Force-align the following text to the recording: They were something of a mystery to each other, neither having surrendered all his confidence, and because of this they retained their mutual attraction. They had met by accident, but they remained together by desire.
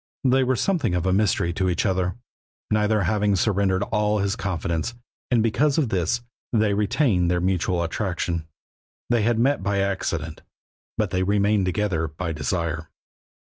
They 0.23 0.43
were 0.43 0.55
something 0.55 0.95
of 0.95 1.05
a 1.05 1.13
mystery 1.13 1.53
to 1.53 1.69
each 1.69 1.85
other, 1.85 2.15
neither 2.71 3.03
having 3.03 3.35
surrendered 3.35 3.83
all 3.83 4.17
his 4.17 4.35
confidence, 4.35 4.95
and 5.29 5.43
because 5.43 5.77
of 5.77 5.89
this 5.89 6.21
they 6.51 6.73
retained 6.73 7.29
their 7.29 7.39
mutual 7.39 7.83
attraction. 7.83 8.47
They 9.11 9.21
had 9.21 9.37
met 9.37 9.61
by 9.61 9.77
accident, 9.79 10.41
but 10.97 11.11
they 11.11 11.21
remained 11.21 11.67
together 11.67 12.07
by 12.07 12.31
desire. 12.31 12.89